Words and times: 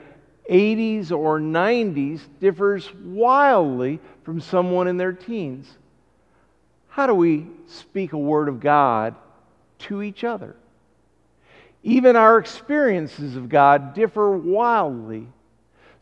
80s 0.51 1.13
or 1.13 1.41
90s 1.41 2.21
differs 2.41 2.93
wildly 2.95 4.01
from 4.25 4.41
someone 4.41 4.89
in 4.89 4.97
their 4.97 5.13
teens. 5.13 5.79
How 6.89 7.07
do 7.07 7.15
we 7.15 7.47
speak 7.67 8.13
a 8.13 8.19
word 8.19 8.49
of 8.49 8.61
God 8.61 9.15
to 9.81 10.03
each 10.03 10.25
other? 10.25 10.57
Even 11.83 12.17
our 12.17 12.39
experiences 12.39 13.37
of 13.37 13.49
God 13.49 13.95
differ 13.95 14.37
wildly 14.37 15.29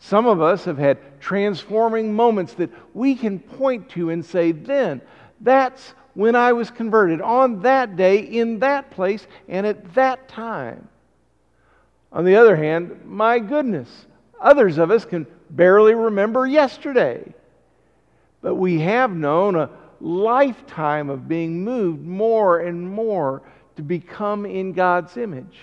some 0.01 0.27
of 0.27 0.41
us 0.41 0.65
have 0.65 0.79
had 0.79 0.99
transforming 1.21 2.15
moments 2.15 2.55
that 2.55 2.71
we 2.95 3.15
can 3.15 3.39
point 3.41 3.89
to 3.91 4.11
and 4.11 4.25
say, 4.25 4.53
then, 4.53 5.01
that's 5.41 5.95
when 6.15 6.35
I 6.35 6.53
was 6.53 6.71
converted, 6.71 7.21
on 7.21 7.63
that 7.63 7.97
day, 7.97 8.19
in 8.19 8.59
that 8.61 8.91
place, 8.91 9.27
and 9.49 9.67
at 9.67 9.95
that 9.95 10.29
time. 10.29 10.89
On 12.13 12.25
the 12.25 12.37
other 12.37 12.57
hand, 12.57 13.05
my 13.05 13.39
goodness, 13.39 14.07
others 14.41 14.79
of 14.79 14.91
us 14.91 15.05
can 15.05 15.27
barely 15.51 15.95
remember 15.95 16.47
yesterday. 16.47 17.35
But 18.41 18.55
we 18.55 18.81
have 18.81 19.11
known 19.11 19.57
a 19.57 19.71
lifetime 20.01 21.11
of 21.11 21.29
being 21.29 21.65
moved 21.65 22.05
more 22.05 22.61
and 22.61 22.89
more 22.89 23.43
to 23.77 23.83
become 23.83 24.47
in 24.47 24.73
God's 24.73 25.17
image. 25.17 25.59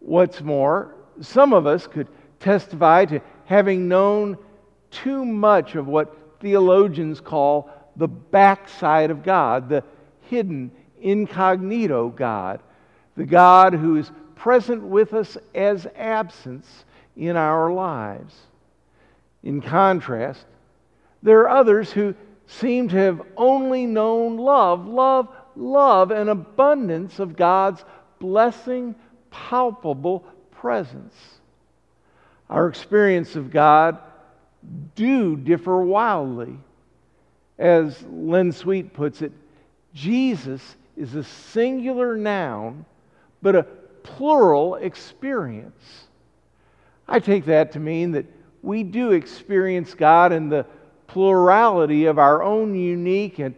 What's 0.00 0.40
more, 0.40 0.94
some 1.20 1.52
of 1.52 1.66
us 1.66 1.86
could 1.86 2.08
testify 2.40 3.04
to 3.06 3.20
having 3.44 3.88
known 3.88 4.36
too 4.90 5.24
much 5.24 5.74
of 5.74 5.86
what 5.86 6.16
theologians 6.40 7.20
call 7.20 7.70
the 7.96 8.08
backside 8.08 9.10
of 9.10 9.22
God, 9.22 9.68
the 9.68 9.84
hidden, 10.22 10.70
incognito 11.00 12.08
God, 12.08 12.60
the 13.16 13.24
God 13.26 13.74
who 13.74 13.96
is 13.96 14.10
present 14.34 14.82
with 14.82 15.14
us 15.14 15.36
as 15.54 15.86
absence 15.96 16.84
in 17.16 17.36
our 17.36 17.72
lives. 17.72 18.34
In 19.42 19.60
contrast, 19.60 20.44
there 21.22 21.40
are 21.40 21.50
others 21.50 21.92
who 21.92 22.14
seem 22.46 22.88
to 22.88 22.96
have 22.96 23.22
only 23.36 23.86
known 23.86 24.36
love, 24.36 24.86
love, 24.86 25.28
love, 25.56 26.10
an 26.10 26.28
abundance 26.28 27.18
of 27.18 27.36
God's 27.36 27.84
blessing, 28.18 28.94
palpable 29.30 30.24
presence 30.50 31.14
our 32.48 32.68
experience 32.68 33.36
of 33.36 33.50
God 33.50 33.98
do 34.94 35.36
differ 35.36 35.82
wildly. 35.82 36.58
As 37.58 38.02
Len 38.10 38.52
Sweet 38.52 38.92
puts 38.92 39.22
it, 39.22 39.32
Jesus 39.94 40.76
is 40.96 41.14
a 41.14 41.24
singular 41.24 42.16
noun, 42.16 42.84
but 43.42 43.54
a 43.56 43.62
plural 44.02 44.76
experience. 44.76 46.06
I 47.08 47.20
take 47.20 47.44
that 47.46 47.72
to 47.72 47.80
mean 47.80 48.12
that 48.12 48.26
we 48.62 48.82
do 48.82 49.12
experience 49.12 49.94
God 49.94 50.32
in 50.32 50.48
the 50.48 50.66
plurality 51.06 52.06
of 52.06 52.18
our 52.18 52.42
own 52.42 52.74
unique 52.74 53.38
and 53.38 53.54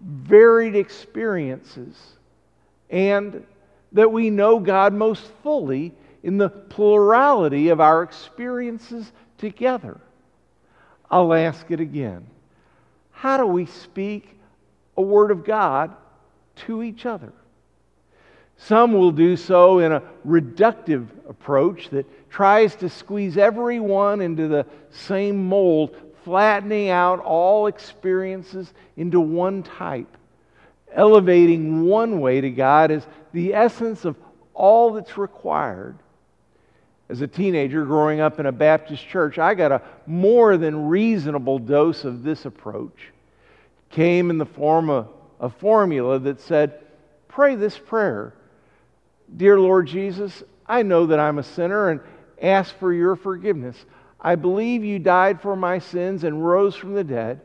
varied 0.00 0.76
experiences, 0.76 1.96
and 2.90 3.44
that 3.92 4.10
we 4.10 4.30
know 4.30 4.58
God 4.58 4.92
most 4.92 5.22
fully 5.42 5.92
in 6.24 6.38
the 6.38 6.48
plurality 6.48 7.68
of 7.68 7.80
our 7.80 8.02
experiences 8.02 9.12
together. 9.36 10.00
I'll 11.10 11.34
ask 11.34 11.70
it 11.70 11.80
again. 11.80 12.26
How 13.12 13.36
do 13.36 13.46
we 13.46 13.66
speak 13.66 14.30
a 14.96 15.02
word 15.02 15.30
of 15.30 15.44
God 15.44 15.94
to 16.66 16.82
each 16.82 17.04
other? 17.04 17.30
Some 18.56 18.94
will 18.94 19.10
do 19.10 19.36
so 19.36 19.80
in 19.80 19.92
a 19.92 20.02
reductive 20.26 21.08
approach 21.28 21.90
that 21.90 22.30
tries 22.30 22.74
to 22.76 22.88
squeeze 22.88 23.36
everyone 23.36 24.22
into 24.22 24.48
the 24.48 24.64
same 24.90 25.46
mold, 25.46 25.94
flattening 26.24 26.88
out 26.88 27.20
all 27.20 27.66
experiences 27.66 28.72
into 28.96 29.20
one 29.20 29.62
type. 29.62 30.16
Elevating 30.90 31.84
one 31.84 32.20
way 32.20 32.40
to 32.40 32.50
God 32.50 32.90
as 32.90 33.06
the 33.32 33.52
essence 33.52 34.06
of 34.06 34.16
all 34.54 34.94
that's 34.94 35.18
required 35.18 35.98
as 37.14 37.20
a 37.20 37.28
teenager 37.28 37.84
growing 37.84 38.18
up 38.18 38.40
in 38.40 38.46
a 38.46 38.50
Baptist 38.50 39.06
church, 39.06 39.38
I 39.38 39.54
got 39.54 39.70
a 39.70 39.82
more 40.04 40.56
than 40.56 40.88
reasonable 40.88 41.60
dose 41.60 42.02
of 42.02 42.24
this 42.24 42.44
approach. 42.44 43.12
It 43.88 43.94
came 43.94 44.30
in 44.30 44.38
the 44.38 44.44
form 44.44 44.90
of 44.90 45.06
a 45.38 45.48
formula 45.48 46.18
that 46.18 46.40
said, 46.40 46.80
Pray 47.28 47.54
this 47.54 47.78
prayer 47.78 48.34
Dear 49.36 49.60
Lord 49.60 49.86
Jesus, 49.86 50.42
I 50.66 50.82
know 50.82 51.06
that 51.06 51.20
I'm 51.20 51.38
a 51.38 51.44
sinner 51.44 51.90
and 51.90 52.00
ask 52.42 52.76
for 52.78 52.92
your 52.92 53.14
forgiveness. 53.14 53.76
I 54.20 54.34
believe 54.34 54.82
you 54.82 54.98
died 54.98 55.40
for 55.40 55.54
my 55.54 55.78
sins 55.78 56.24
and 56.24 56.44
rose 56.44 56.74
from 56.74 56.94
the 56.94 57.04
dead. 57.04 57.42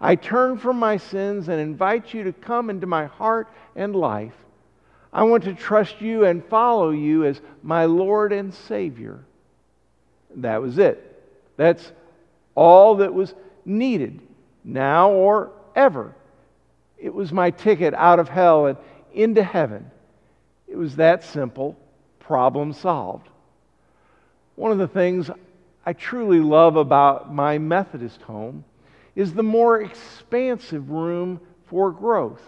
I 0.00 0.14
turn 0.14 0.58
from 0.58 0.78
my 0.78 0.96
sins 0.96 1.48
and 1.48 1.60
invite 1.60 2.14
you 2.14 2.22
to 2.22 2.32
come 2.32 2.70
into 2.70 2.86
my 2.86 3.06
heart 3.06 3.48
and 3.74 3.96
life. 3.96 4.36
I 5.12 5.22
want 5.22 5.44
to 5.44 5.54
trust 5.54 6.00
you 6.00 6.24
and 6.24 6.44
follow 6.44 6.90
you 6.90 7.24
as 7.24 7.40
my 7.62 7.86
Lord 7.86 8.32
and 8.32 8.52
Savior. 8.52 9.24
That 10.36 10.60
was 10.60 10.78
it. 10.78 11.04
That's 11.56 11.92
all 12.54 12.96
that 12.96 13.14
was 13.14 13.34
needed 13.64 14.20
now 14.64 15.10
or 15.10 15.50
ever. 15.74 16.14
It 16.98 17.14
was 17.14 17.32
my 17.32 17.50
ticket 17.50 17.94
out 17.94 18.18
of 18.18 18.28
hell 18.28 18.66
and 18.66 18.78
into 19.14 19.42
heaven. 19.42 19.90
It 20.66 20.76
was 20.76 20.96
that 20.96 21.24
simple, 21.24 21.76
problem 22.18 22.72
solved. 22.72 23.28
One 24.56 24.72
of 24.72 24.78
the 24.78 24.88
things 24.88 25.30
I 25.86 25.92
truly 25.94 26.40
love 26.40 26.76
about 26.76 27.32
my 27.32 27.58
Methodist 27.58 28.20
home 28.22 28.64
is 29.16 29.32
the 29.32 29.42
more 29.42 29.80
expansive 29.80 30.90
room 30.90 31.40
for 31.66 31.90
growth. 31.90 32.42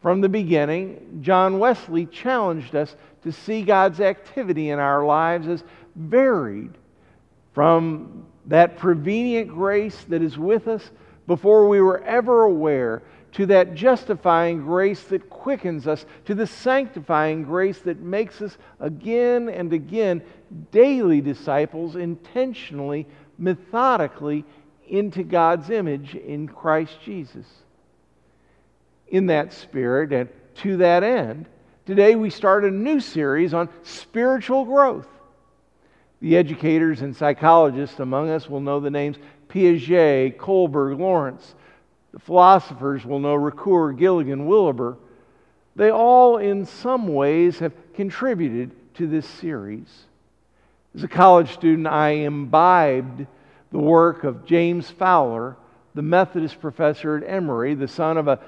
From 0.00 0.20
the 0.20 0.28
beginning, 0.28 1.20
John 1.22 1.58
Wesley 1.58 2.06
challenged 2.06 2.74
us 2.76 2.94
to 3.22 3.32
see 3.32 3.62
God's 3.62 4.00
activity 4.00 4.70
in 4.70 4.78
our 4.78 5.04
lives 5.04 5.48
as 5.48 5.64
varied 5.96 6.70
from 7.52 8.24
that 8.46 8.78
prevenient 8.78 9.48
grace 9.48 10.04
that 10.08 10.22
is 10.22 10.38
with 10.38 10.68
us 10.68 10.90
before 11.26 11.68
we 11.68 11.80
were 11.80 12.02
ever 12.04 12.44
aware 12.44 13.02
to 13.32 13.46
that 13.46 13.74
justifying 13.74 14.62
grace 14.62 15.02
that 15.04 15.28
quickens 15.28 15.86
us, 15.86 16.06
to 16.24 16.34
the 16.34 16.46
sanctifying 16.46 17.42
grace 17.42 17.78
that 17.80 18.00
makes 18.00 18.40
us 18.40 18.56
again 18.80 19.48
and 19.48 19.72
again 19.72 20.22
daily 20.70 21.20
disciples, 21.20 21.96
intentionally, 21.96 23.06
methodically 23.36 24.44
into 24.88 25.22
God's 25.22 25.68
image 25.68 26.14
in 26.14 26.48
Christ 26.48 26.96
Jesus. 27.04 27.46
In 29.10 29.26
that 29.26 29.52
spirit 29.52 30.12
and 30.12 30.28
to 30.56 30.78
that 30.78 31.02
end, 31.02 31.46
today 31.86 32.16
we 32.16 32.30
start 32.30 32.64
a 32.64 32.70
new 32.70 33.00
series 33.00 33.54
on 33.54 33.68
spiritual 33.82 34.64
growth. 34.64 35.08
The 36.20 36.36
educators 36.36 37.00
and 37.00 37.16
psychologists 37.16 38.00
among 38.00 38.28
us 38.30 38.48
will 38.48 38.60
know 38.60 38.80
the 38.80 38.90
names 38.90 39.16
Piaget, 39.48 40.36
Kohlberg, 40.36 40.98
Lawrence. 40.98 41.54
The 42.12 42.18
philosophers 42.18 43.06
will 43.06 43.20
know 43.20 43.34
Ricoeur, 43.34 43.96
Gilligan, 43.96 44.46
Wilber. 44.46 44.98
They 45.76 45.90
all, 45.90 46.38
in 46.38 46.66
some 46.66 47.08
ways, 47.08 47.60
have 47.60 47.72
contributed 47.94 48.72
to 48.94 49.06
this 49.06 49.26
series. 49.26 49.86
As 50.94 51.04
a 51.04 51.08
college 51.08 51.52
student, 51.52 51.86
I 51.86 52.10
imbibed 52.10 53.26
the 53.70 53.78
work 53.78 54.24
of 54.24 54.44
James 54.44 54.90
Fowler, 54.90 55.56
the 55.94 56.02
Methodist 56.02 56.60
professor 56.60 57.16
at 57.16 57.28
Emory, 57.28 57.74
the 57.74 57.88
son 57.88 58.16
of 58.16 58.26
a 58.26 58.40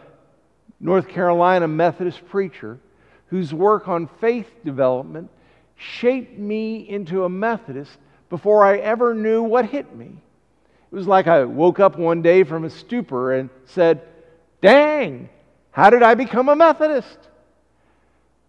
North 0.80 1.08
Carolina 1.08 1.68
Methodist 1.68 2.26
preacher, 2.28 2.78
whose 3.26 3.52
work 3.52 3.86
on 3.86 4.08
faith 4.20 4.50
development 4.64 5.30
shaped 5.76 6.38
me 6.38 6.88
into 6.88 7.24
a 7.24 7.28
Methodist 7.28 7.98
before 8.30 8.64
I 8.64 8.78
ever 8.78 9.14
knew 9.14 9.42
what 9.42 9.66
hit 9.66 9.94
me. 9.94 10.06
It 10.06 10.94
was 10.94 11.06
like 11.06 11.26
I 11.26 11.44
woke 11.44 11.78
up 11.78 11.98
one 11.98 12.22
day 12.22 12.42
from 12.42 12.64
a 12.64 12.70
stupor 12.70 13.34
and 13.34 13.50
said, 13.66 14.02
Dang, 14.60 15.28
how 15.70 15.90
did 15.90 16.02
I 16.02 16.14
become 16.14 16.48
a 16.48 16.56
Methodist? 16.56 17.18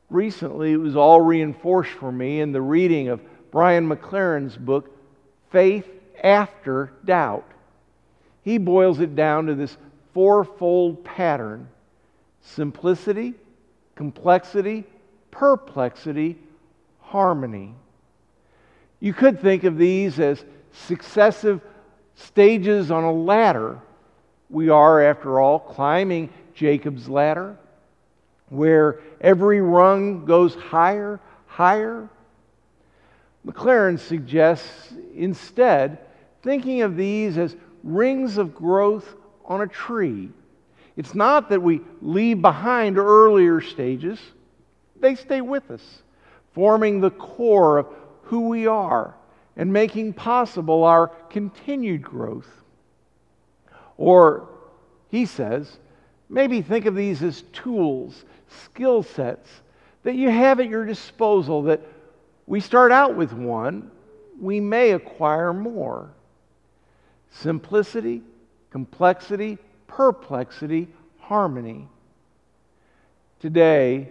Recently, 0.10 0.72
it 0.72 0.78
was 0.78 0.96
all 0.96 1.22
reinforced 1.22 1.92
for 1.92 2.12
me 2.12 2.42
in 2.42 2.52
the 2.52 2.62
reading 2.62 3.10
of 3.10 3.22
Brian 3.52 3.88
McLaren's 3.88 4.58
book, 4.58 4.90
Faith 5.52 5.88
After 6.24 6.94
Doubt. 7.06 7.46
He 8.44 8.58
boils 8.58 9.00
it 9.00 9.16
down 9.16 9.46
to 9.46 9.56
this 9.56 9.78
fourfold 10.14 11.04
pattern 11.06 11.68
simplicity, 12.42 13.34
complexity, 13.96 14.84
perplexity, 15.32 16.38
harmony. 17.00 17.76
You 19.00 19.14
could 19.14 19.40
think 19.40 19.64
of 19.64 19.78
these 19.78 20.20
as 20.20 20.44
successive 20.72 21.62
stages 22.16 22.92
on 22.92 23.04
a 23.04 23.12
ladder. 23.12 23.80
We 24.50 24.70
are, 24.70 25.02
after 25.02 25.40
all, 25.40 25.60
climbing 25.60 26.30
Jacob's 26.54 27.08
ladder, 27.10 27.58
where 28.50 29.00
every 29.22 29.62
rung 29.62 30.26
goes 30.26 30.56
higher, 30.56 31.20
higher. 31.48 32.10
McLaren 33.46 33.98
suggests 33.98 34.94
instead 35.16 36.00
thinking 36.44 36.82
of 36.82 36.96
these 36.96 37.38
as 37.38 37.56
rings 37.84 38.38
of 38.38 38.54
growth 38.54 39.16
on 39.46 39.62
a 39.62 39.68
tree. 39.68 40.30
It's 40.96 41.16
not 41.16 41.50
that 41.50 41.62
we 41.62 41.82
leave 42.02 42.42
behind 42.42 42.98
earlier 42.98 43.62
stages, 43.62 44.20
they 45.00 45.16
stay 45.16 45.42
with 45.42 45.72
us, 45.72 46.04
forming 46.54 47.00
the 47.00 47.12
core 47.12 47.80
of 47.80 47.88
who 48.24 48.50
we 48.50 48.68
are 48.68 49.16
and 49.56 49.72
making 49.72 50.14
possible 50.14 50.84
our 50.84 51.08
continued 51.30 52.02
growth. 52.02 52.50
Or, 53.98 54.50
he 55.10 55.26
says, 55.26 55.78
maybe 56.30 56.62
think 56.62 56.86
of 56.86 56.96
these 56.96 57.22
as 57.24 57.44
tools, 57.54 58.26
skill 58.66 59.04
sets 59.04 59.50
that 60.04 60.16
you 60.16 60.30
have 60.30 60.60
at 60.60 60.70
your 60.70 60.86
disposal 60.86 61.64
that 61.64 61.82
we 62.48 62.60
start 62.60 62.92
out 62.92 63.16
with 63.16 63.34
one, 63.34 63.92
we 64.40 64.60
may 64.60 64.92
acquire 64.92 65.54
more. 65.54 66.10
Simplicity, 67.30 68.24
complexity, 68.72 69.58
perplexity, 69.92 70.88
harmony. 71.20 71.88
Today, 73.40 74.10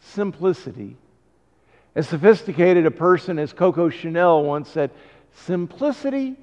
simplicity 0.00 0.96
as 1.94 2.08
sophisticated 2.08 2.86
a 2.86 2.90
person 2.90 3.38
as 3.38 3.52
Coco 3.52 3.88
Chanel 3.88 4.44
once 4.44 4.68
said, 4.68 4.90
simplicity 5.32 6.36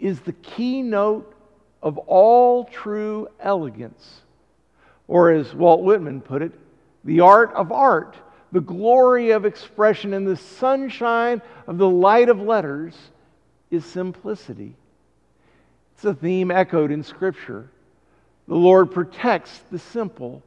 is 0.00 0.20
the 0.20 0.32
keynote 0.32 1.34
of 1.82 1.98
all 1.98 2.64
true 2.64 3.28
elegance. 3.40 4.22
Or 5.06 5.30
as 5.30 5.54
Walt 5.54 5.82
Whitman 5.82 6.20
put 6.20 6.42
it, 6.42 6.52
the 7.04 7.20
art 7.20 7.52
of 7.54 7.70
art, 7.72 8.16
the 8.52 8.60
glory 8.60 9.30
of 9.30 9.44
expression, 9.44 10.14
and 10.14 10.26
the 10.26 10.36
sunshine 10.36 11.42
of 11.66 11.78
the 11.78 11.88
light 11.88 12.28
of 12.28 12.40
letters 12.40 12.94
is 13.70 13.84
simplicity. 13.84 14.74
It's 15.94 16.04
a 16.04 16.14
theme 16.14 16.50
echoed 16.50 16.90
in 16.90 17.02
Scripture. 17.02 17.70
The 18.48 18.56
Lord 18.56 18.90
protects 18.90 19.60
the 19.70 19.78
simple. 19.78 20.42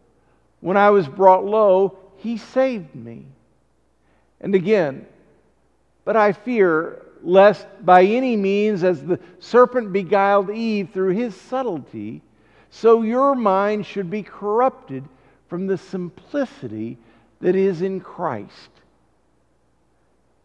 When 0.59 0.75
I 0.75 0.89
was 0.89 1.07
brought 1.07 1.45
low, 1.45 1.97
He 2.17 2.37
saved 2.37 2.93
me. 2.95 3.25
And 4.41 4.55
again, 4.55 5.05
but 6.03 6.17
I 6.17 6.33
fear 6.33 7.05
lest 7.23 7.67
by 7.85 8.03
any 8.03 8.35
means, 8.35 8.83
as 8.83 9.03
the 9.03 9.19
serpent 9.39 9.93
beguiled 9.93 10.49
Eve 10.49 10.89
through 10.91 11.13
his 11.13 11.35
subtlety, 11.35 12.21
so 12.71 13.03
your 13.03 13.35
mind 13.35 13.85
should 13.85 14.09
be 14.09 14.23
corrupted 14.23 15.03
from 15.47 15.67
the 15.67 15.77
simplicity 15.77 16.97
that 17.41 17.55
is 17.55 17.81
in 17.81 17.99
Christ. 17.99 18.69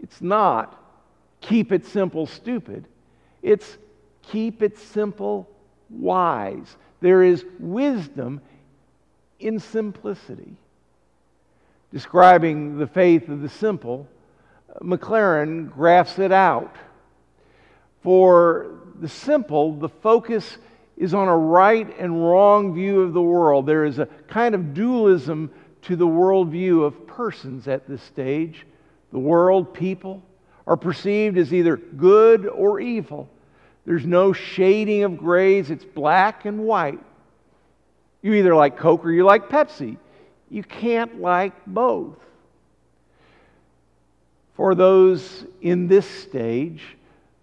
It's 0.00 0.20
not 0.20 0.82
keep 1.41 1.73
it 1.73 1.87
simple, 1.87 2.26
stupid. 2.26 2.87
It's 3.43 3.79
keep 4.23 4.62
it 4.62 4.79
simple, 4.79 5.49
wise. 5.88 6.76
There 7.01 7.23
is 7.23 7.45
wisdom 7.59 8.41
in 9.39 9.61
simplicity 9.61 10.57
describing 11.93 12.79
the 12.79 12.87
faith 12.87 13.29
of 13.29 13.41
the 13.41 13.49
simple, 13.49 14.07
McLaren 14.83 15.73
graphs 15.73 16.19
it 16.19 16.33
out. 16.33 16.77
For 18.03 18.71
the 19.01 19.09
simple, 19.09 19.75
the 19.77 19.89
focus 19.89 20.59
is 20.97 21.15
on 21.15 21.29
a 21.29 21.37
right 21.37 21.99
and 21.99 22.23
wrong 22.23 22.75
view 22.75 23.01
of 23.01 23.13
the 23.13 23.23
world. 23.23 23.67
There 23.67 23.85
is 23.85 23.99
a 23.99 24.07
kind 24.29 24.55
of 24.55 24.75
dualism 24.75 25.51
to 25.83 25.97
the 25.97 26.07
worldview 26.07 26.85
of 26.85 27.07
persons 27.07 27.69
at 27.69 27.87
this 27.88 28.03
stage. 28.03 28.67
The 29.12 29.19
world, 29.19 29.73
people, 29.73 30.23
are 30.67 30.76
perceived 30.76 31.38
as 31.38 31.55
either 31.55 31.76
good 31.76 32.47
or 32.47 32.81
evil. 32.81 33.29
There's 33.87 34.05
no 34.05 34.33
shading 34.33 35.05
of 35.05 35.16
grays, 35.16 35.71
it's 35.71 35.85
black 35.85 36.45
and 36.45 36.64
white. 36.64 36.99
You 38.21 38.35
either 38.35 38.55
like 38.55 38.76
Coke 38.76 39.05
or 39.05 39.12
you 39.12 39.25
like 39.25 39.49
Pepsi. 39.49 39.97
You 40.50 40.64
can't 40.64 41.21
like 41.21 41.55
both. 41.66 42.19
For 44.55 44.75
those 44.75 45.45
in 45.62 45.87
this 45.87 46.07
stage, 46.07 46.83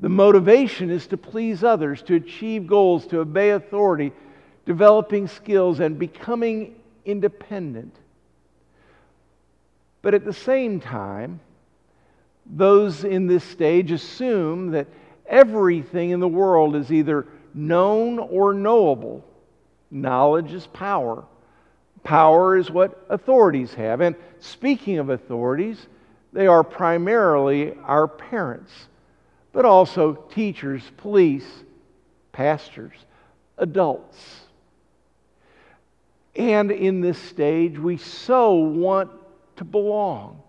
the 0.01 0.09
motivation 0.09 0.89
is 0.89 1.07
to 1.07 1.17
please 1.17 1.63
others, 1.63 2.01
to 2.03 2.15
achieve 2.15 2.67
goals, 2.67 3.07
to 3.07 3.19
obey 3.19 3.51
authority, 3.51 4.11
developing 4.65 5.27
skills, 5.27 5.79
and 5.79 5.97
becoming 5.97 6.75
independent. 7.05 7.95
But 10.01 10.13
at 10.13 10.25
the 10.25 10.33
same 10.33 10.81
time, 10.81 11.39
those 12.45 13.05
in 13.05 13.27
this 13.27 13.45
stage 13.45 13.91
assume 13.91 14.71
that 14.71 14.87
everything 15.33 16.11
in 16.11 16.19
the 16.19 16.27
world 16.27 16.75
is 16.75 16.91
either 16.91 17.27
known 17.53 18.19
or 18.19 18.53
knowable. 18.53 19.25
Knowledge 19.89 20.53
is 20.53 20.67
power. 20.67 21.25
Power 22.03 22.55
is 22.55 22.69
what 22.69 23.05
authorities 23.09 23.73
have. 23.73 24.01
And 24.01 24.15
speaking 24.39 24.99
of 24.99 25.09
authorities, 25.09 25.87
they 26.31 26.45
are 26.45 26.63
primarily 26.63 27.75
our 27.83 28.07
parents, 28.07 28.71
but 29.51 29.65
also 29.65 30.13
teachers, 30.13 30.83
police, 30.97 31.47
pastors, 32.31 32.93
adults. 33.57 34.41
And 36.35 36.71
in 36.71 37.01
this 37.01 37.17
stage, 37.17 37.77
we 37.77 37.97
so 37.97 38.53
want 38.53 39.11
to 39.55 39.63
belong. 39.63 40.41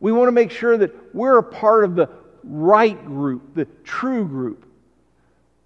We 0.00 0.12
want 0.12 0.28
to 0.28 0.32
make 0.32 0.50
sure 0.50 0.76
that 0.76 1.14
we're 1.14 1.38
a 1.38 1.42
part 1.42 1.84
of 1.84 1.94
the 1.94 2.08
right 2.46 3.04
group, 3.04 3.54
the 3.54 3.66
true 3.84 4.26
group. 4.26 4.66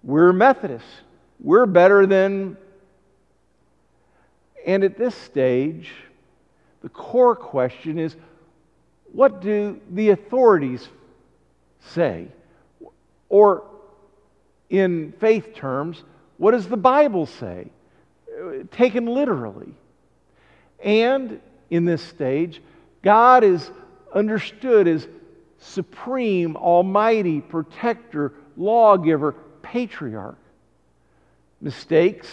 We're 0.03 0.33
Methodists. 0.33 0.87
We're 1.39 1.65
better 1.65 2.05
than 2.05 2.57
and 4.65 4.83
at 4.83 4.97
this 4.97 5.15
stage, 5.15 5.91
the 6.81 6.89
core 6.89 7.35
question 7.35 7.97
is 7.97 8.15
what 9.13 9.41
do 9.41 9.79
the 9.89 10.09
authorities 10.09 10.87
say? 11.79 12.27
Or, 13.29 13.63
in 14.69 15.13
faith 15.19 15.55
terms, 15.55 16.03
what 16.37 16.51
does 16.51 16.67
the 16.67 16.77
Bible 16.77 17.25
say? 17.25 17.69
taken 18.71 19.05
literally. 19.05 19.73
And 20.83 21.41
in 21.69 21.85
this 21.85 22.01
stage, 22.01 22.61
God 23.01 23.43
is 23.43 23.69
understood 24.13 24.87
as 24.87 25.07
supreme, 25.59 26.55
almighty, 26.55 27.41
protector, 27.41 28.33
lawgiver, 28.57 29.33
patriarch. 29.61 30.37
Mistakes 31.61 32.27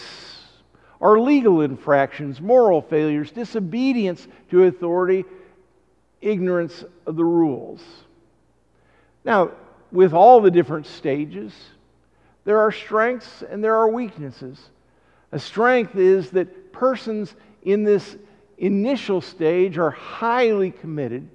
are 0.99 1.19
legal 1.19 1.61
infractions, 1.61 2.41
moral 2.41 2.81
failures, 2.81 3.31
disobedience 3.31 4.27
to 4.49 4.63
authority, 4.63 5.25
ignorance 6.21 6.83
of 7.05 7.15
the 7.15 7.25
rules. 7.25 7.81
Now, 9.23 9.51
with 9.91 10.13
all 10.13 10.41
the 10.41 10.51
different 10.51 10.85
stages, 10.85 11.53
there 12.45 12.59
are 12.59 12.71
strengths 12.71 13.43
and 13.43 13.63
there 13.63 13.75
are 13.75 13.89
weaknesses. 13.89 14.57
A 15.31 15.39
strength 15.39 15.95
is 15.95 16.31
that 16.31 16.71
persons 16.71 17.35
in 17.63 17.83
this 17.83 18.17
initial 18.57 19.21
stage 19.21 19.77
are 19.77 19.91
highly 19.91 20.71
committed, 20.71 21.27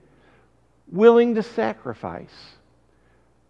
willing 0.92 1.34
to 1.34 1.42
sacrifice. 1.42 2.34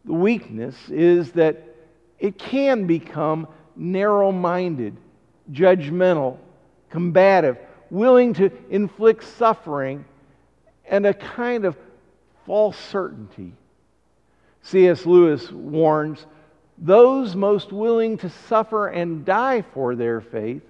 The 0.05 0.15
weakness 0.15 0.77
is 0.89 1.33
that 1.33 1.63
it 2.19 2.39
can 2.39 2.87
become 2.87 3.49
narrow 3.77 4.33
minded, 4.33 4.97
judgmental, 5.51 6.39
combative, 6.89 7.59
willing 7.91 8.33
to 8.35 8.51
inflict 8.71 9.25
suffering, 9.25 10.05
and 10.89 11.05
a 11.05 11.15
kind 11.15 11.65
of 11.65 11.77
false 12.47 12.79
certainty. 12.79 13.53
C.S. 14.63 15.05
Lewis 15.05 15.51
warns 15.51 16.27
those 16.79 17.37
most 17.37 17.73
willing 17.73 18.17
to 18.19 18.31
suffer 18.31 18.89
and 18.89 19.25
die 19.25 19.63
for 19.63 19.95
their 19.95 20.21
faith 20.21 20.63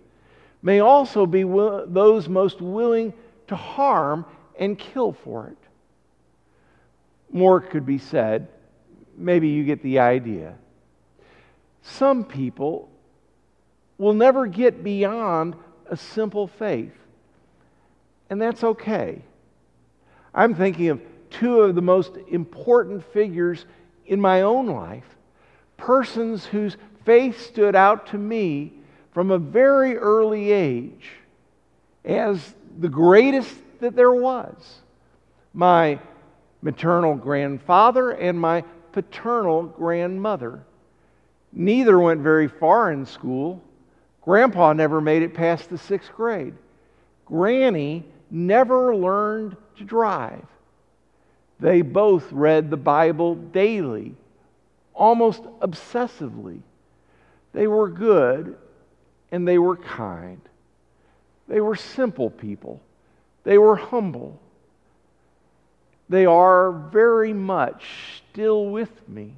may 0.62 0.80
also 0.80 1.26
be 1.26 1.44
will- 1.44 1.86
those 1.86 2.28
most 2.28 2.60
willing 2.60 3.12
to 3.48 3.56
harm 3.56 4.24
and 4.58 4.78
kill 4.78 5.12
for 5.12 5.48
it. 5.48 5.61
More 7.32 7.60
could 7.60 7.86
be 7.86 7.98
said. 7.98 8.48
Maybe 9.16 9.48
you 9.48 9.64
get 9.64 9.82
the 9.82 9.98
idea. 9.98 10.54
Some 11.82 12.24
people 12.24 12.88
will 13.98 14.12
never 14.12 14.46
get 14.46 14.84
beyond 14.84 15.56
a 15.86 15.96
simple 15.96 16.46
faith, 16.46 16.94
and 18.30 18.40
that's 18.40 18.62
okay. 18.62 19.22
I'm 20.34 20.54
thinking 20.54 20.88
of 20.88 21.00
two 21.30 21.60
of 21.60 21.74
the 21.74 21.82
most 21.82 22.16
important 22.30 23.04
figures 23.12 23.66
in 24.06 24.20
my 24.20 24.42
own 24.42 24.66
life, 24.66 25.16
persons 25.76 26.44
whose 26.46 26.76
faith 27.04 27.44
stood 27.46 27.74
out 27.74 28.06
to 28.08 28.18
me 28.18 28.72
from 29.12 29.30
a 29.30 29.38
very 29.38 29.96
early 29.96 30.52
age 30.52 31.10
as 32.04 32.54
the 32.78 32.88
greatest 32.88 33.54
that 33.80 33.94
there 33.94 34.12
was. 34.12 34.80
My 35.52 35.98
maternal 36.62 37.14
grandfather 37.14 38.12
and 38.12 38.40
my 38.40 38.62
paternal 38.92 39.64
grandmother. 39.64 40.64
Neither 41.52 41.98
went 41.98 42.20
very 42.20 42.48
far 42.48 42.92
in 42.92 43.04
school. 43.04 43.62
Grandpa 44.22 44.72
never 44.72 45.00
made 45.00 45.22
it 45.22 45.34
past 45.34 45.68
the 45.68 45.76
sixth 45.76 46.12
grade. 46.12 46.54
Granny 47.26 48.04
never 48.30 48.96
learned 48.96 49.56
to 49.76 49.84
drive. 49.84 50.46
They 51.60 51.82
both 51.82 52.30
read 52.32 52.70
the 52.70 52.76
Bible 52.76 53.34
daily, 53.34 54.14
almost 54.94 55.42
obsessively. 55.60 56.60
They 57.52 57.66
were 57.66 57.88
good 57.88 58.56
and 59.30 59.46
they 59.46 59.58
were 59.58 59.76
kind. 59.76 60.40
They 61.48 61.60
were 61.60 61.76
simple 61.76 62.30
people. 62.30 62.80
They 63.44 63.58
were 63.58 63.76
humble. 63.76 64.40
They 66.12 66.26
are 66.26 66.70
very 66.70 67.32
much 67.32 67.86
still 68.30 68.66
with 68.66 68.90
me. 69.08 69.32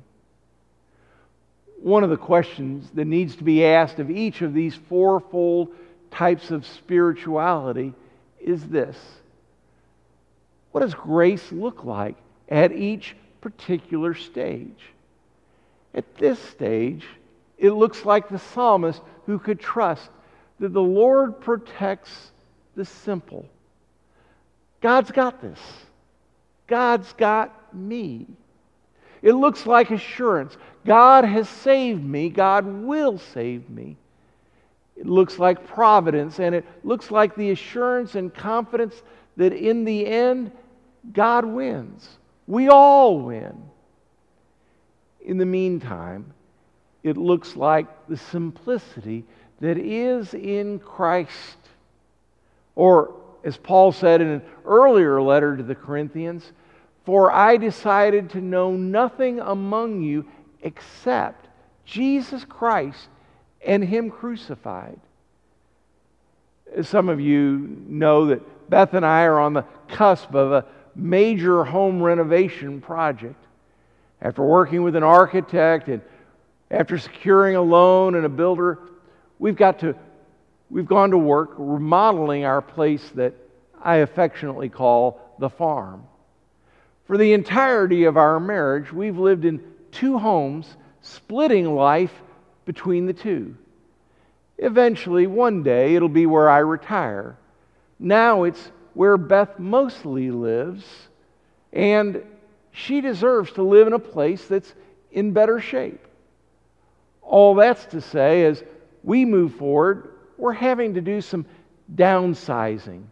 One 1.81 2.03
of 2.03 2.11
the 2.11 2.17
questions 2.17 2.91
that 2.95 3.05
needs 3.05 3.37
to 3.37 3.45
be 3.45 3.65
asked 3.65 4.01
of 4.01 4.11
each 4.11 4.43
of 4.43 4.55
these 4.55 4.75
fourfold 4.75 5.69
types 6.11 6.51
of 6.51 6.67
spirituality 6.67 7.95
is 8.41 8.67
this 8.67 8.99
What 10.73 10.81
does 10.81 10.95
grace 10.95 11.53
look 11.53 11.85
like 11.85 12.17
at 12.49 12.73
each 12.73 13.15
particular 13.41 14.15
stage? 14.15 14.91
At 15.95 16.17
this 16.17 16.41
stage, 16.41 17.07
it 17.57 17.71
looks 17.71 18.05
like 18.05 18.29
the 18.29 18.41
psalmist 18.41 19.01
who 19.27 19.39
could 19.39 19.61
trust 19.61 20.11
that 20.59 20.73
the 20.73 20.83
Lord 20.83 21.41
protects 21.41 22.33
the 22.75 22.85
simple. 22.85 23.49
God's 24.81 25.13
got 25.13 25.41
this. 25.41 25.61
God's 26.67 27.13
got 27.15 27.75
me. 27.75 28.27
It 29.23 29.33
looks 29.33 29.67
like 29.67 29.91
assurance. 29.91 30.57
God 30.85 31.25
has 31.25 31.49
saved 31.49 32.05
me. 32.05 32.29
God 32.29 32.67
will 32.67 33.19
save 33.19 33.69
me. 33.71 33.97
It 34.97 35.07
looks 35.07 35.39
like 35.39 35.67
providence, 35.67 36.39
and 36.39 36.55
it 36.55 36.65
looks 36.85 37.11
like 37.11 37.35
the 37.35 37.51
assurance 37.51 38.15
and 38.15 38.33
confidence 38.33 39.03
that 39.37 39.53
in 39.53 39.85
the 39.85 40.07
end, 40.07 40.53
God 41.13 41.45
wins. 41.45 42.09
We 42.47 42.69
all 42.69 43.19
win. 43.19 43.61
In 45.25 45.39
the 45.39 45.47
meantime, 45.47 46.33
it 47.03 47.17
looks 47.17 47.57
like 47.57 47.87
the 48.09 48.17
simplicity 48.17 49.25
that 49.61 49.79
is 49.79 50.35
in 50.35 50.79
Christ. 50.79 51.59
Or, 52.77 53.15
as 53.45 53.57
Paul 53.59 53.93
said 53.93 54.21
in 54.21 54.29
an 54.29 54.43
earlier 54.65 55.21
letter 55.21 55.57
to 55.57 55.63
the 55.63 55.75
Corinthians, 55.75 56.53
for 57.05 57.31
I 57.31 57.59
decided 57.59 58.31
to 58.31 58.41
know 58.41 58.73
nothing 58.73 59.39
among 59.39 60.03
you 60.03 60.25
except 60.63 61.47
Jesus 61.85 62.45
Christ 62.47 63.09
and 63.65 63.85
Him 63.85 64.11
crucified. 64.11 64.99
Some 66.83 67.11
of 67.11 67.21
you 67.21 67.77
know 67.87 68.27
that 68.27 68.71
Beth 68.71 68.95
and 68.95 69.05
I 69.05 69.25
are 69.25 69.39
on 69.39 69.53
the 69.53 69.67
cusp 69.89 70.35
of 70.35 70.53
a 70.53 70.65
major 70.97 71.65
home 71.65 72.03
renovation 72.03 72.81
project. 72.81 73.37
After 74.23 74.43
working 74.43 74.83
with 74.83 74.97
an 74.97 75.03
architect 75.03 75.89
and 75.89 76.01
after 76.71 76.97
securing 76.97 77.57
a 77.57 77.63
loan 77.63 78.15
and 78.15 78.25
a 78.25 78.29
builder, 78.31 78.79
we've 79.39 79.57
got 79.57 79.81
to 79.81 79.95
we've 80.71 80.87
gone 80.87 81.11
to 81.11 81.19
work 81.19 81.55
remodeling 81.57 82.45
our 82.45 82.63
place 82.63 83.09
that 83.15 83.35
I 83.83 83.97
affectionately 83.97 84.69
call 84.69 85.21
the 85.39 85.51
farm. 85.51 86.05
For 87.07 87.19
the 87.19 87.33
entirety 87.35 88.05
of 88.05 88.17
our 88.17 88.41
marriage, 88.41 88.93
we've 88.93 89.19
lived 89.19 89.45
in 89.45 89.63
two 89.93 90.19
homes, 90.19 90.77
splitting 91.03 91.75
life 91.75 92.13
between 92.65 93.07
the 93.07 93.13
two. 93.13 93.57
Eventually, 94.59 95.27
one 95.27 95.63
day, 95.63 95.95
it'll 95.95 96.09
be 96.09 96.27
where 96.27 96.49
I 96.49 96.59
retire. 96.59 97.37
Now 97.99 98.45
it's 98.45 98.71
where 98.95 99.17
Beth 99.17 99.59
mostly 99.59 100.31
lives, 100.31 100.85
and 101.73 102.23
she 102.73 103.01
deserves 103.01 103.53
to 103.53 103.63
live 103.63 103.87
in 103.87 103.93
a 103.93 103.99
place 103.99 104.47
that's 104.47 104.73
in 105.13 105.33
better 105.33 105.61
shape. 105.61 106.07
All 107.21 107.55
that's 107.55 107.85
to 107.87 108.01
say, 108.01 108.45
as 108.45 108.63
we 109.03 109.25
move 109.25 109.55
forward, 109.57 110.14
we're 110.37 110.53
having 110.53 110.95
to 110.95 111.01
do 111.01 111.21
some 111.21 111.47
downsizing. 111.95 113.05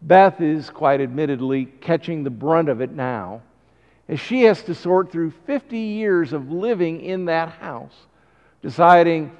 Beth 0.00 0.40
is 0.40 0.70
quite 0.70 1.00
admittedly 1.00 1.66
catching 1.80 2.24
the 2.24 2.30
brunt 2.30 2.68
of 2.68 2.80
it 2.80 2.92
now, 2.92 3.42
as 4.08 4.18
she 4.18 4.42
has 4.42 4.62
to 4.62 4.74
sort 4.74 5.12
through 5.12 5.32
50 5.46 5.78
years 5.78 6.32
of 6.32 6.50
living 6.50 7.00
in 7.00 7.26
that 7.26 7.50
house, 7.50 7.94
deciding 8.62 9.36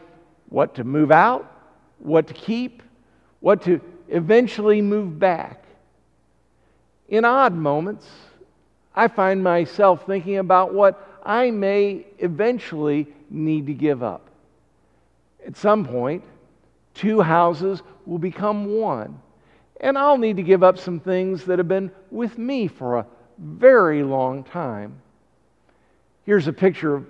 what 0.48 0.76
to 0.76 0.84
move 0.84 1.10
out, 1.10 1.50
what 1.98 2.28
to 2.28 2.34
keep, 2.34 2.82
what 3.40 3.62
to 3.62 3.80
eventually 4.08 4.80
move 4.80 5.18
back. 5.18 5.64
In 7.08 7.24
odd 7.24 7.54
moments, 7.54 8.06
I 8.94 9.08
find 9.08 9.42
myself 9.42 10.06
thinking 10.06 10.38
about 10.38 10.72
what 10.72 11.20
I 11.24 11.50
may 11.50 12.06
eventually 12.18 13.08
need 13.30 13.66
to 13.66 13.74
give 13.74 14.02
up. 14.02 14.28
At 15.46 15.56
some 15.56 15.84
point, 15.84 16.22
two 16.94 17.20
houses 17.20 17.82
will 18.06 18.18
become 18.18 18.76
one. 18.78 19.20
And 19.80 19.98
I'll 19.98 20.18
need 20.18 20.36
to 20.36 20.42
give 20.42 20.62
up 20.62 20.78
some 20.78 21.00
things 21.00 21.44
that 21.44 21.58
have 21.58 21.68
been 21.68 21.90
with 22.10 22.38
me 22.38 22.68
for 22.68 22.98
a 22.98 23.06
very 23.38 24.02
long 24.02 24.44
time. 24.44 25.00
Here's 26.24 26.46
a 26.46 26.52
picture 26.52 26.94
of 26.94 27.06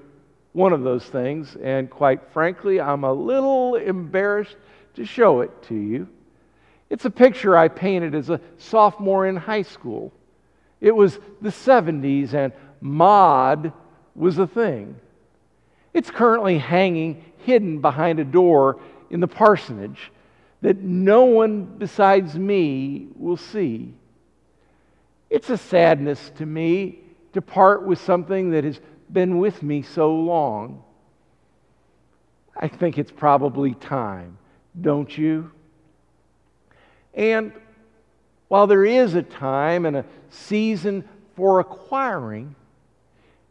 one 0.53 0.73
of 0.73 0.83
those 0.83 1.05
things, 1.05 1.57
and 1.63 1.91
quite 1.91 2.33
frankly, 2.33 2.81
I'm 2.81 3.05
a 3.05 3.13
little 3.13 3.77
embarrassed 3.77 4.57
to 4.95 5.05
show 5.05 5.41
it 5.41 5.63
to 5.65 5.75
you. 5.75 6.09
It's 6.91 7.05
a 7.07 7.11
picture 7.11 7.57
I 7.57 7.69
painted 7.69 8.15
as 8.15 8.29
a 8.29 8.41
sophomore 8.59 9.27
in 9.27 9.37
high 9.37 9.63
school. 9.63 10.13
It 10.81 10.95
was 10.95 11.19
the 11.41 11.49
70s, 11.49 12.35
and 12.35 12.53
mod 12.81 13.73
was 14.15 14.39
a 14.39 14.47
thing. 14.47 14.97
It's 15.95 16.11
currently 16.11 16.59
hanging 16.59 17.25
hidden 17.39 17.81
behind 17.81 18.19
a 18.19 18.25
door 18.25 18.79
in 19.13 19.21
the 19.21 19.29
parsonage. 19.29 20.11
that 20.63 20.79
no 20.79 21.25
one 21.25 21.65
besides 21.65 22.37
me 22.39 23.09
will 23.17 23.37
see. 23.37 23.93
It's 25.29 25.51
a 25.51 25.59
sadness 25.59 26.31
to 26.37 26.47
me 26.47 27.01
to 27.33 27.43
part 27.43 27.85
with 27.85 28.01
something 28.01 28.53
that 28.53 28.63
has 28.63 28.81
been 29.13 29.39
with 29.39 29.63
me 29.63 29.83
so 29.83 30.15
long. 30.15 30.85
I 32.57 32.69
think 32.69 32.97
it's 32.97 33.11
probably 33.11 33.75
time, 33.75 34.39
don't 34.81 35.17
you? 35.19 35.51
And 37.13 37.53
while 38.49 38.67
there 38.67 38.85
is 38.85 39.15
a 39.15 39.23
time 39.23 39.85
and 39.85 39.97
a 39.97 40.05
season 40.31 41.09
for 41.35 41.59
acquiring, 41.59 42.55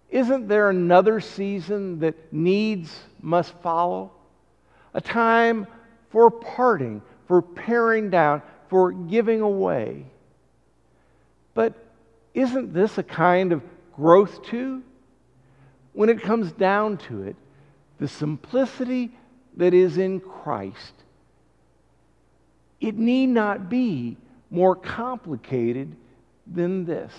isn't 0.09 0.47
there 0.47 0.69
another 0.69 1.19
season 1.19 1.99
that 1.99 2.31
needs 2.31 2.95
must 3.19 3.53
follow? 3.61 4.11
A 4.93 5.01
time 5.01 5.67
for 6.09 6.29
parting, 6.29 7.01
for 7.27 7.41
paring 7.41 8.09
down, 8.09 8.41
for 8.69 8.91
giving 8.91 9.41
away. 9.41 10.05
But 11.53 11.73
isn't 12.33 12.73
this 12.73 12.97
a 12.97 13.03
kind 13.03 13.51
of 13.51 13.61
growth 13.95 14.43
too? 14.43 14.83
When 15.93 16.09
it 16.09 16.21
comes 16.21 16.51
down 16.51 16.97
to 16.97 17.23
it, 17.23 17.35
the 17.99 18.07
simplicity 18.07 19.11
that 19.57 19.73
is 19.73 19.97
in 19.97 20.19
Christ, 20.19 20.93
it 22.79 22.97
need 22.97 23.27
not 23.27 23.69
be 23.69 24.17
more 24.49 24.75
complicated 24.75 25.95
than 26.47 26.85
this. 26.85 27.13